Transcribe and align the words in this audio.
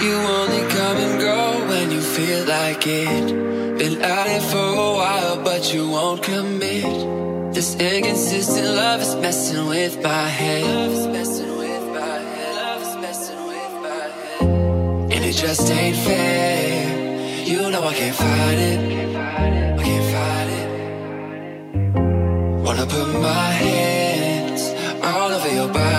You 0.00 0.14
only 0.14 0.62
come 0.70 0.96
and 0.96 1.20
go 1.20 1.66
when 1.66 1.90
you 1.90 2.00
feel 2.00 2.44
like 2.44 2.86
it. 2.86 3.26
Been 3.78 4.00
at 4.00 4.26
it 4.28 4.42
for 4.42 4.56
a 4.56 4.92
while, 5.00 5.42
but 5.42 5.74
you 5.74 5.90
won't 5.90 6.22
commit. 6.22 7.52
This 7.52 7.74
inconsistent 7.74 8.76
love 8.76 9.00
is 9.00 9.16
messing 9.16 9.66
with 9.66 10.00
my 10.00 10.28
head. 10.28 10.64
Love 10.66 10.92
is 10.92 11.06
messing 11.08 11.58
with 11.58 11.84
my 11.98 12.18
head. 12.30 12.54
Love 12.54 12.82
is 12.82 12.96
messing 12.96 13.44
with 13.52 13.72
my 13.86 14.04
head. 14.20 15.12
And 15.14 15.24
it 15.24 15.32
just 15.32 15.68
ain't 15.68 15.96
fair. 15.96 17.44
You 17.44 17.68
know 17.68 17.82
I 17.82 17.94
can't 17.94 18.14
fight 18.14 18.58
it. 18.70 18.78
I 19.16 19.82
can't 19.82 20.06
fight 20.14 20.48
it. 20.60 20.68
Wanna 22.64 22.86
put 22.86 23.08
my 23.20 23.50
hands 23.66 24.62
all 25.04 25.32
over 25.32 25.52
your 25.52 25.68
body. 25.72 25.97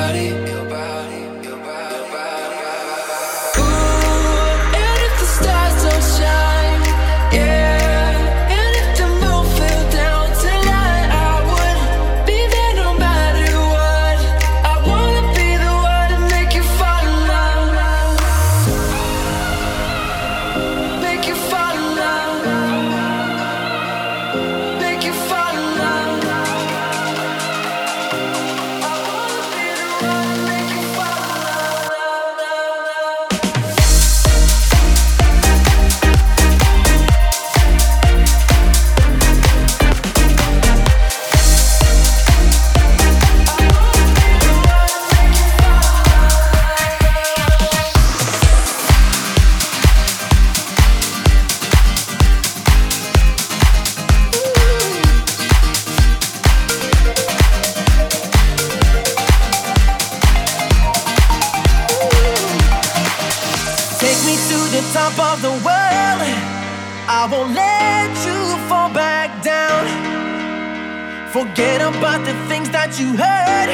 Forget 71.32 71.80
about 71.82 72.26
the 72.26 72.34
things 72.50 72.72
that 72.72 73.00
you 73.00 73.16
heard. 73.16 73.70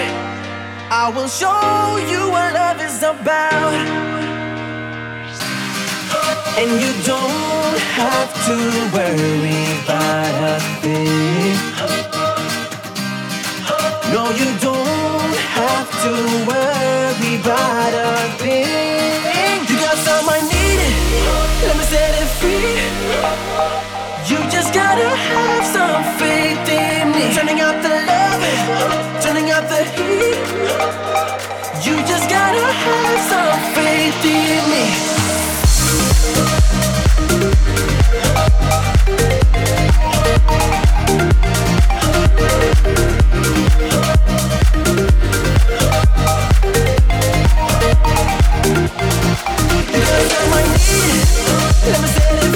I 0.92 1.08
will 1.16 1.30
show 1.30 1.96
you 2.12 2.28
what 2.30 2.54
love 2.54 2.82
is 2.84 3.00
about. 3.00 3.72
And 6.60 6.70
you 6.84 6.92
don't 7.08 7.80
have 7.96 8.32
to 8.48 8.56
worry 8.92 9.64
about 9.80 10.36
a 10.52 10.60
thing. 10.84 11.56
No, 14.12 14.24
you 14.36 14.52
don't 14.60 15.36
have 15.56 15.88
to 16.04 16.12
worry 16.52 17.40
about 17.40 17.94
a 17.94 18.38
thing. 18.38 19.25
gotta 24.76 25.08
have 25.08 25.66
some 25.66 26.04
faith 26.20 26.68
in 26.68 27.12
me. 27.16 27.34
Turning 27.34 27.62
out 27.62 27.82
the 27.82 27.96
love, 28.12 29.24
turning 29.24 29.50
out 29.50 29.70
the 29.70 29.84
heat. 29.96 30.36
You 31.86 31.96
just 32.06 32.30
gotta 32.30 32.66
have 32.84 33.20
some 33.32 33.58
faith 33.74 34.26
in 34.26 34.64
me. 34.72 34.84
Let 51.88 52.02
me 52.02 52.08
say 52.08 52.50
it. 52.50 52.55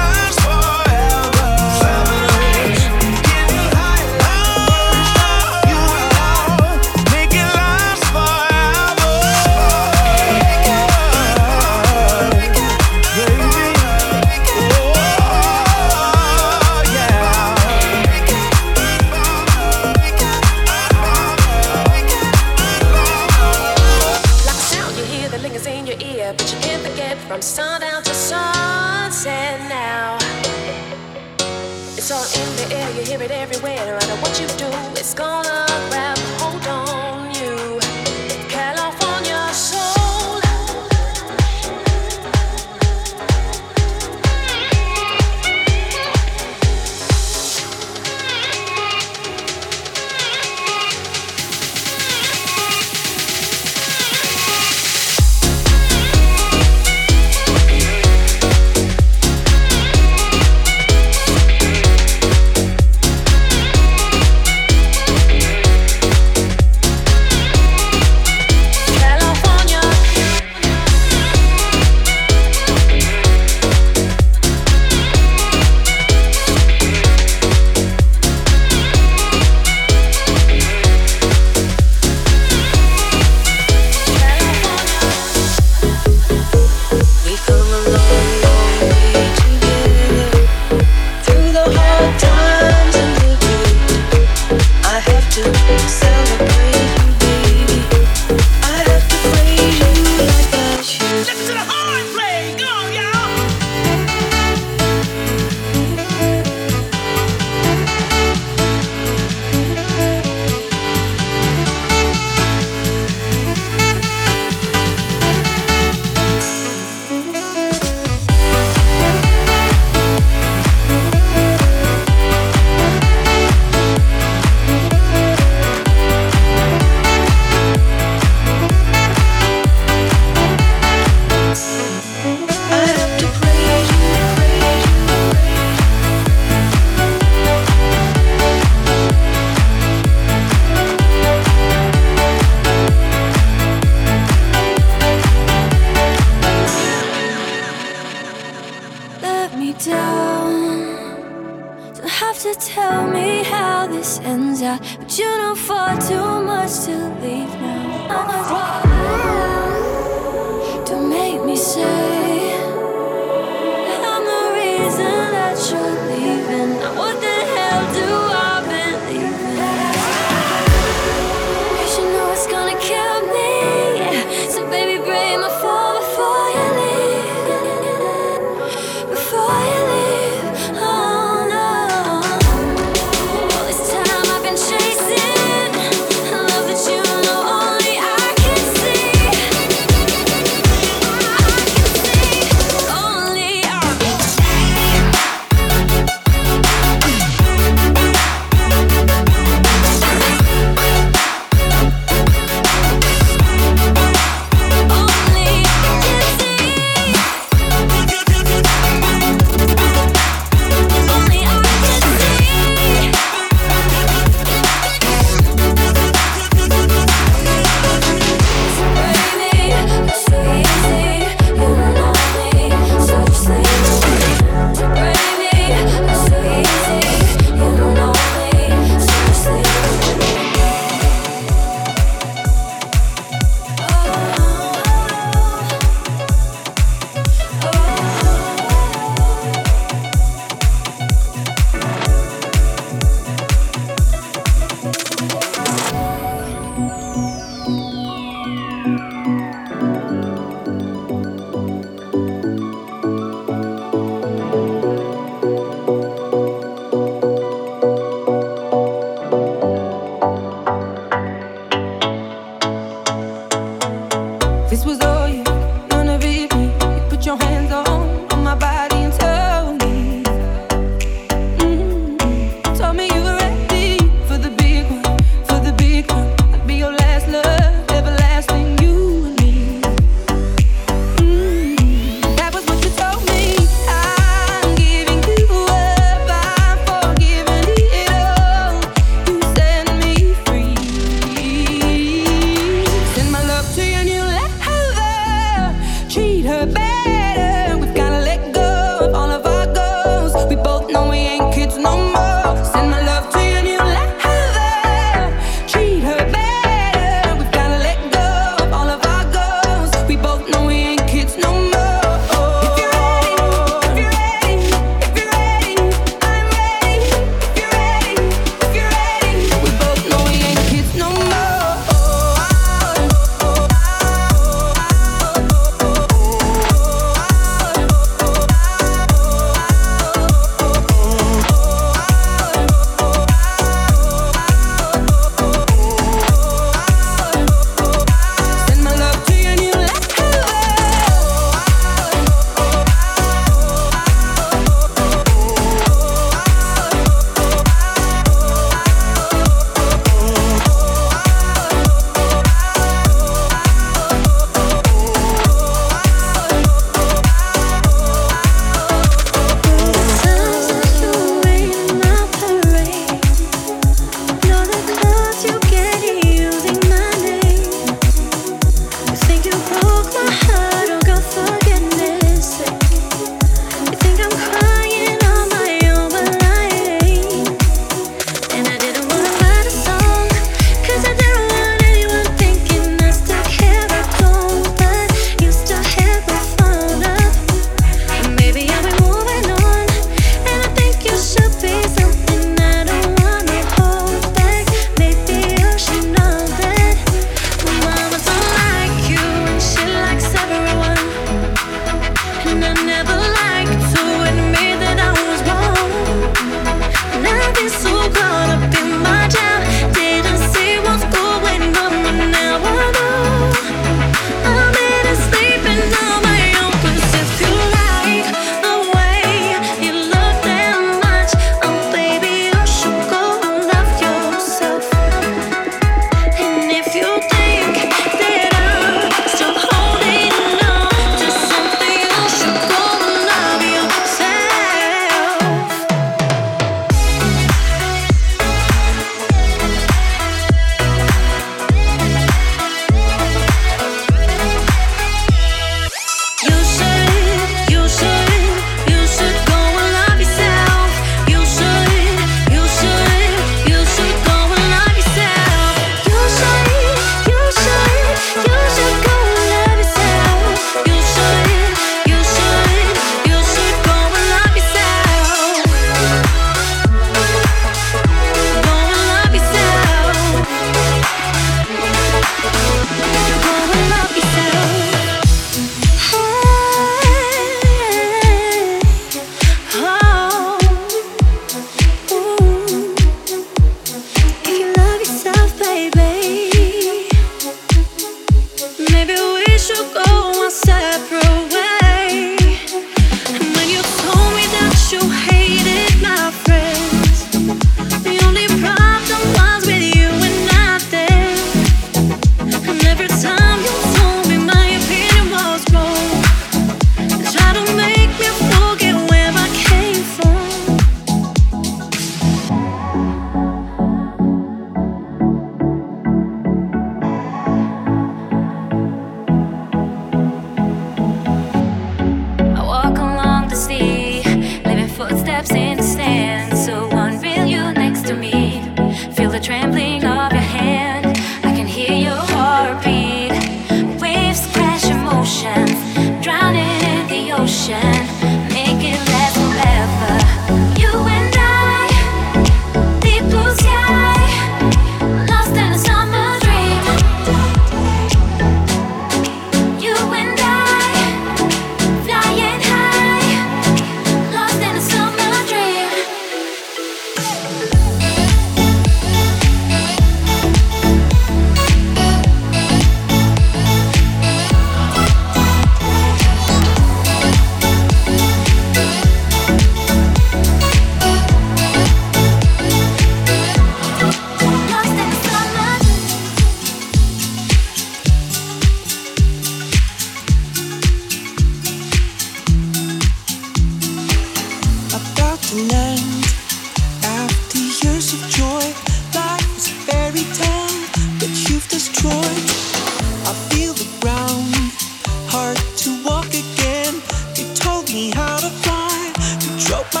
Go. 599.71 600.00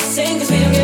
sing, 0.00 0.38
cause 0.38 0.50
we 0.50 0.58
don't 0.58 0.77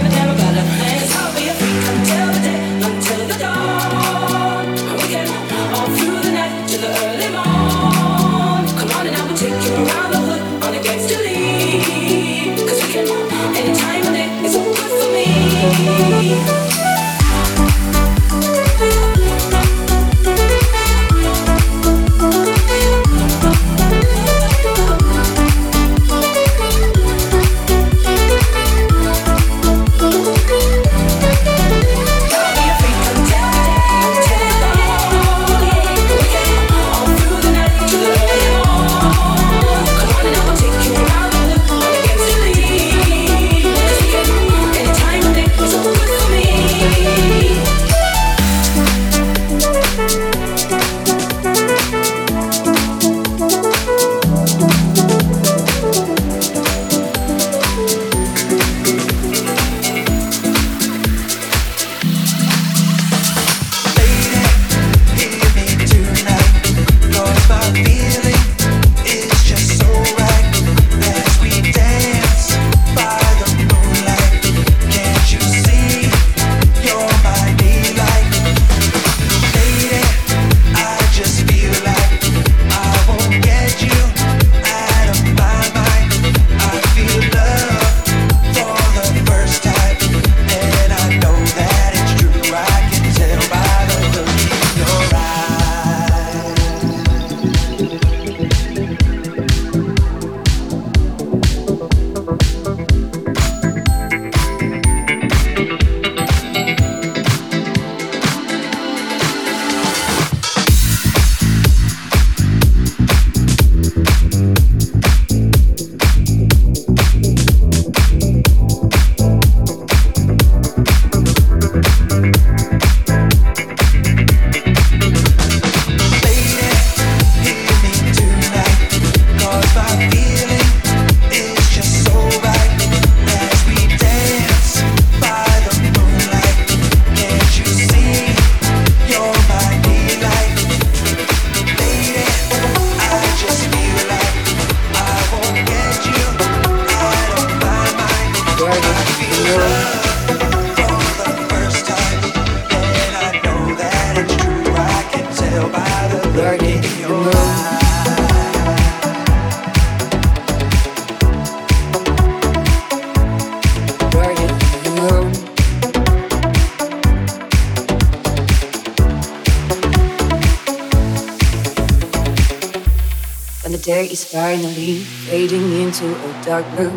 finally 174.24 175.00
fading 175.28 175.82
into 175.82 176.08
a 176.08 176.42
dark 176.42 176.64
blue. 176.74 176.88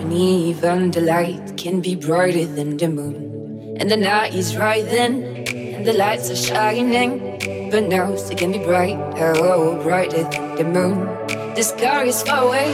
And 0.00 0.12
even 0.12 0.90
the 0.90 1.00
light 1.00 1.56
can 1.56 1.80
be 1.80 1.94
brighter 1.94 2.46
than 2.46 2.76
the 2.76 2.88
moon. 2.88 3.76
And 3.78 3.88
the 3.88 3.96
night 3.96 4.34
is 4.34 4.56
rising, 4.56 5.46
and 5.46 5.86
the 5.86 5.92
lights 5.92 6.28
are 6.28 6.34
shining. 6.34 7.38
But 7.70 7.84
now 7.84 8.12
it 8.12 8.36
can 8.36 8.50
be 8.50 8.58
bright, 8.58 8.98
oh, 9.18 9.80
brighter 9.84 10.24
than 10.24 10.56
the 10.56 10.64
moon. 10.64 11.06
The 11.54 11.62
sky 11.62 12.06
is 12.06 12.20
far 12.22 12.42
away, 12.42 12.72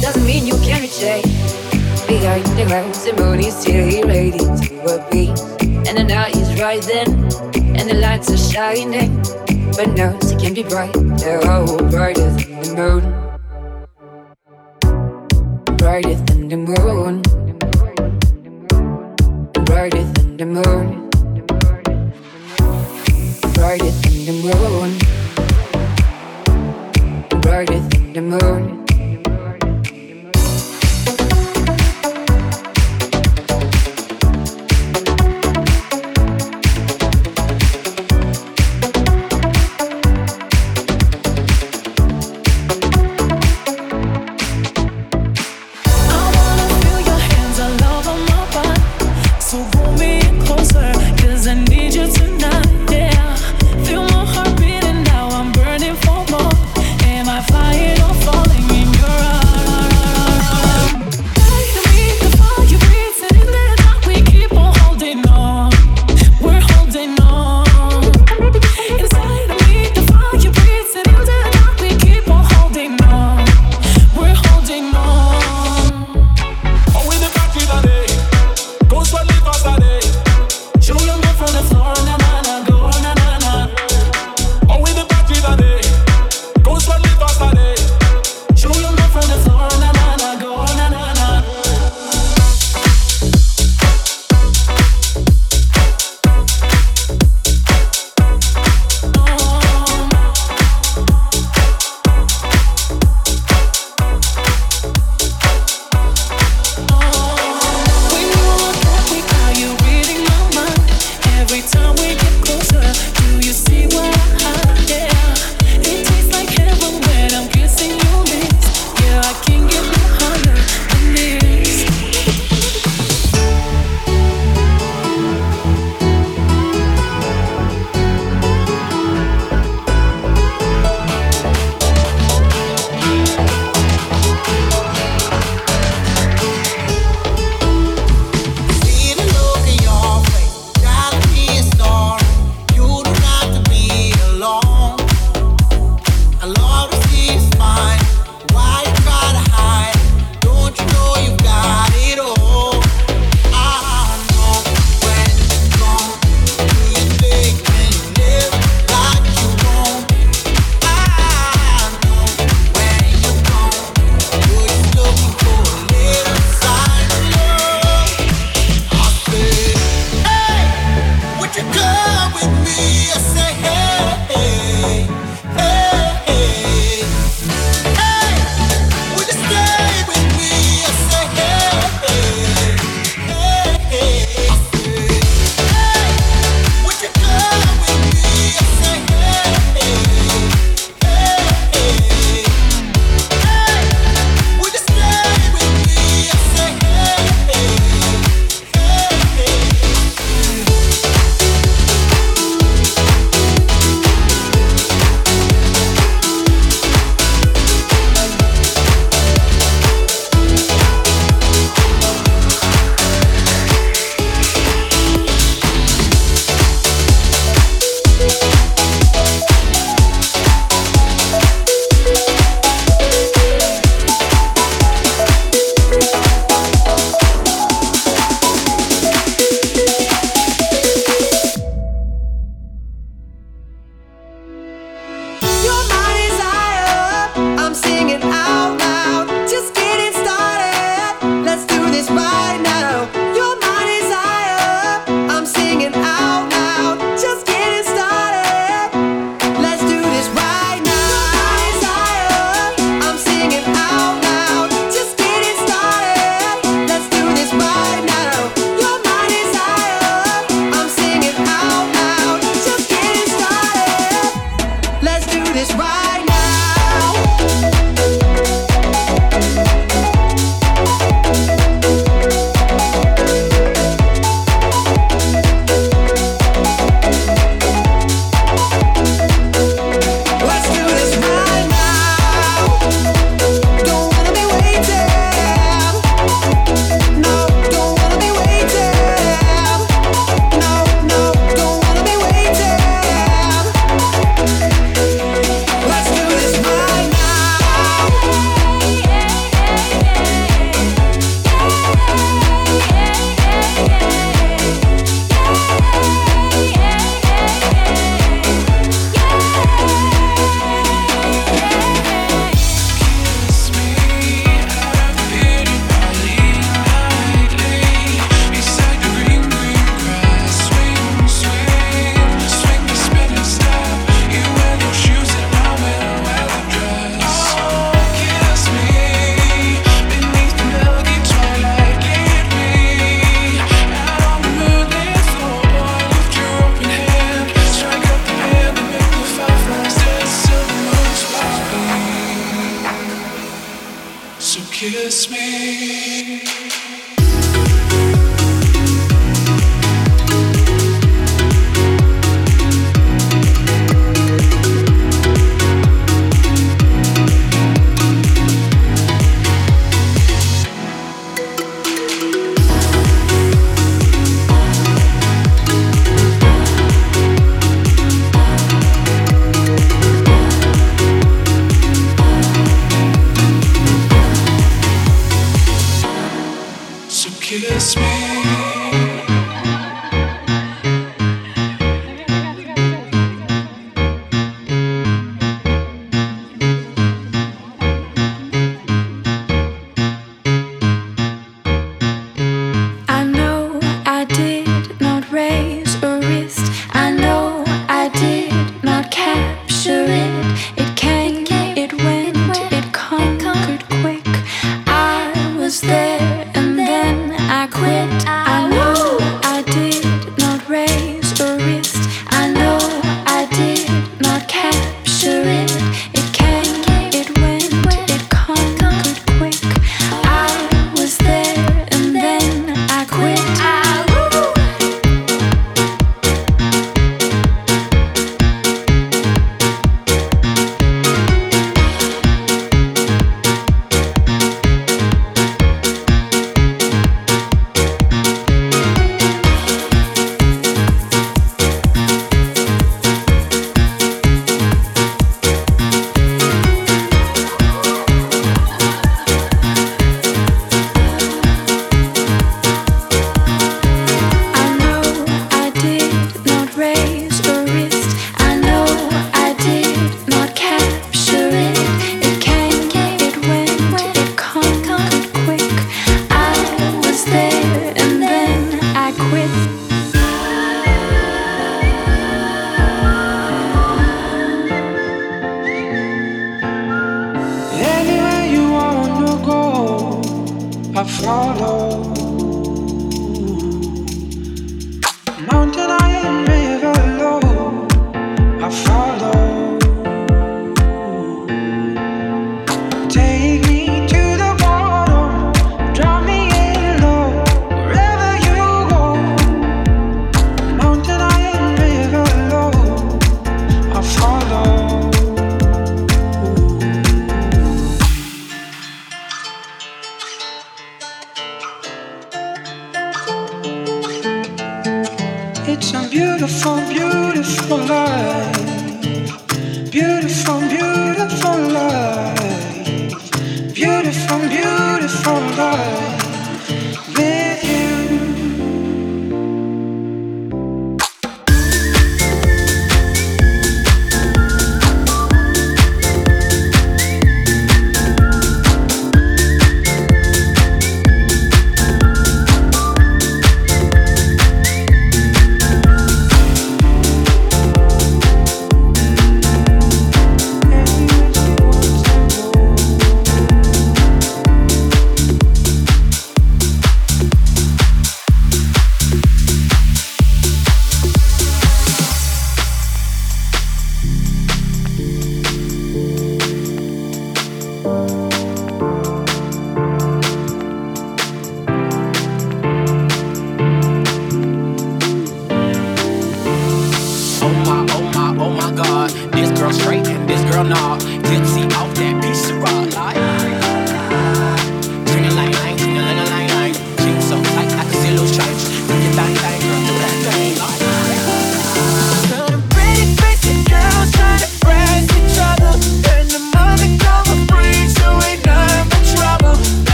doesn't 0.00 0.24
mean 0.24 0.46
you 0.46 0.56
can't 0.64 0.80
reach 0.80 1.02
it. 1.02 1.24
Behind 2.08 2.46
the 2.56 2.64
clouds, 2.64 3.04
the 3.04 3.12
moon 3.12 3.40
is 3.40 3.54
still 3.60 3.88
irradiating 3.92 4.56
to 4.56 4.74
a. 4.88 5.28
And 5.86 5.98
the 5.98 6.04
night 6.04 6.34
is 6.34 6.48
rising, 6.58 7.12
and 7.76 7.90
the 7.90 8.00
lights 8.00 8.30
are 8.30 8.38
shining. 8.38 9.39
But 9.80 9.96
now 9.96 10.12
it 10.12 10.38
can 10.38 10.52
be 10.52 10.62
bright, 10.62 10.94
oh, 10.94 11.78
brighter 11.88 12.28
than 12.32 12.60
the 12.60 12.74
moon. 12.76 13.02
Brighter 15.78 16.16
than 16.16 16.48
the 16.50 16.56
moon, 16.58 17.22
brighter 19.64 20.04
than 20.12 20.36
the 20.36 20.44
moon, 20.44 21.08
brighter 23.54 23.90
than 24.02 24.26
the 24.26 24.32
moon, 24.44 24.98
brighter 27.40 27.80
than 27.88 28.12
the 28.12 28.20
moon. 28.20 28.79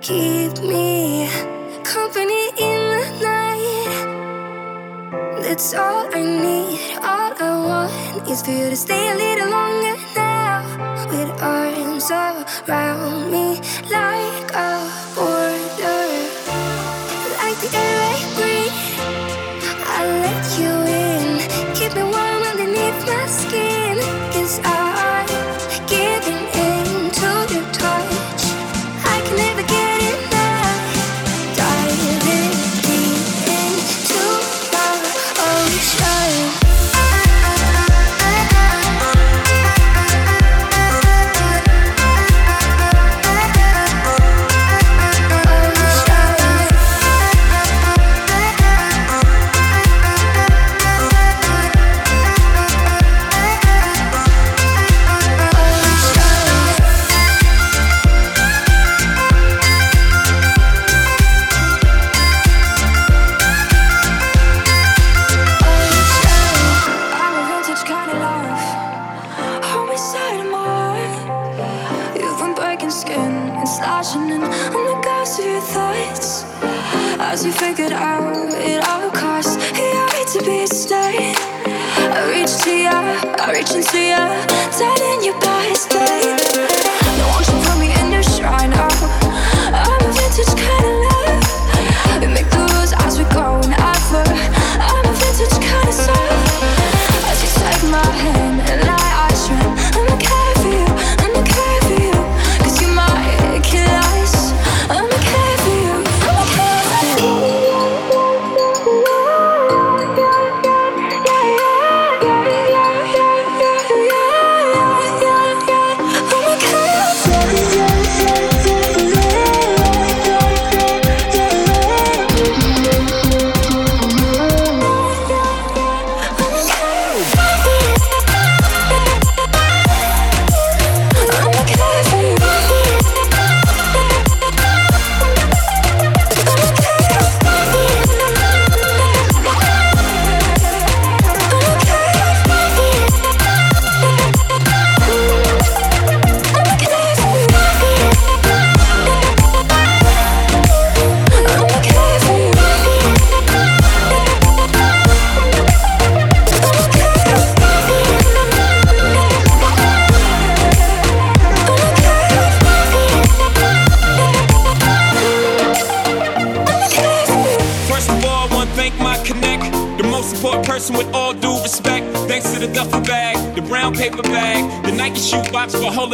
Keep 0.00 0.58
me 0.62 1.28
company 1.84 2.48
in 2.58 2.80
the 2.94 3.04
night. 3.22 4.22
That's 5.42 5.74
all 5.74 6.08
I 6.14 6.22
need. 6.22 6.96
All 6.98 7.32
I 7.38 7.50
want 7.66 8.28
is 8.28 8.42
for 8.42 8.50
you 8.52 8.70
to 8.70 8.76
stay 8.76 9.12
a 9.12 9.16
little 9.16 9.50
longer 9.50 9.96
now. 10.14 10.62
With 11.10 11.30
arms 11.42 12.10
around 12.10 13.30
me. 13.32 13.43
figured 77.58 77.92
out 77.92 78.52
it 78.54 78.82
all 78.88 79.10
costs. 79.10 79.56
Here 79.76 80.06
I 80.16 80.24
to 80.32 80.40
be 80.44 80.66
staying. 80.66 81.36
I 81.66 82.30
reach 82.30 82.56
to 82.64 82.70
you, 82.70 82.88
I 82.90 83.52
reach 83.52 83.72
into 83.72 83.98
you, 83.98 84.24
telling 84.78 85.22
you 85.22 85.32
by 85.40 85.74
past. 85.90 86.93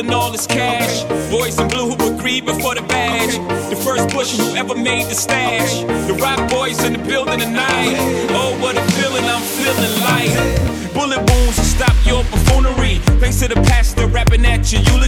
rolling 0.01 0.14
all 0.14 0.30
this 0.30 0.46
cash. 0.46 1.05
Okay. 1.05 1.62
In 1.62 1.68
blue 1.68 1.90
who 1.90 2.16
agreed 2.16 2.44
before 2.46 2.74
the 2.74 2.82
badge. 2.82 3.34
Okay. 3.34 3.70
The 3.70 3.76
first 3.76 4.09
push 4.11 4.36
who 4.36 4.55
ever 4.57 4.74
made 4.74 5.07
the 5.07 5.14
stash. 5.14 5.82
Okay. 5.82 6.07
The 6.07 6.14
rock 6.14 6.51
boys 6.51 6.82
in 6.84 6.92
the 6.94 6.98
building 6.98 7.40
tonight. 7.40 7.96
Oh, 8.30 8.57
what 8.61 8.76
a 8.76 8.82
feeling 8.92 9.24
I'm 9.24 9.42
feeling 9.42 9.94
like. 10.01 10.94
Bullet 10.94 11.18
wounds 11.18 11.57
to 11.57 11.64
stop 11.64 11.94
your 12.05 12.22
buffoonery. 12.24 12.98
Thanks 13.20 13.40
to 13.40 13.48
the 13.48 13.55
pastor 13.55 14.07
rapping 14.07 14.44
at 14.44 14.72
you. 14.72 14.78
you 14.78 14.99